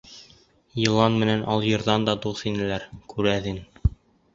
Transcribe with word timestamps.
Йылан 0.83 1.19
менән 1.25 1.45
алйырҙан 1.57 2.11
да 2.11 2.19
дуҫ 2.27 2.45
инеләр, 2.55 2.93
күрәҙең. 3.15 3.67